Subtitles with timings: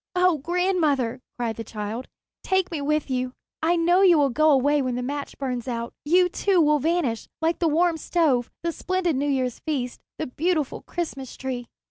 [0.15, 2.07] "Oh, grandmother," cried the child,
[2.43, 3.33] "take me with you.
[3.61, 5.93] I know you will go away when the match burns out.
[6.03, 10.81] You, too, will vanish, like the warm stove, the splendid New Year's feast, the beautiful
[10.81, 11.67] Christmas Tree."